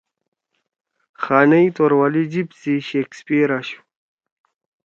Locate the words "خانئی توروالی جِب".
1.21-2.49